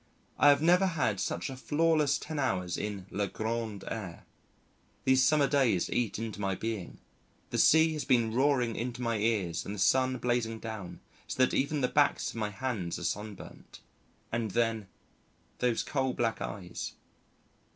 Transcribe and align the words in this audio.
I 0.39 0.49
have 0.49 0.63
never 0.63 0.87
had 0.87 1.19
such 1.19 1.47
a 1.47 1.55
flawless 1.55 2.17
ten 2.17 2.39
hours 2.39 2.75
in 2.75 3.05
le 3.11 3.27
grand 3.27 3.83
air. 3.87 4.25
These 5.03 5.23
summer 5.23 5.47
days 5.47 5.91
eat 5.91 6.17
into 6.17 6.41
my 6.41 6.55
being. 6.55 6.97
The 7.51 7.59
sea 7.59 7.93
has 7.93 8.03
been 8.03 8.33
roaring 8.33 8.75
into 8.75 9.03
my 9.03 9.17
ears 9.19 9.63
and 9.63 9.75
the 9.75 9.79
sun 9.79 10.17
blazing 10.17 10.57
down 10.57 11.01
so 11.27 11.43
that 11.45 11.53
even 11.53 11.81
the 11.81 11.87
backs 11.87 12.31
of 12.31 12.37
my 12.37 12.49
hands 12.49 12.97
are 12.97 13.03
sunburnt. 13.03 13.81
And 14.31 14.49
then: 14.49 14.87
those 15.59 15.83
coal 15.83 16.13
black 16.13 16.41
eyes. 16.41 16.93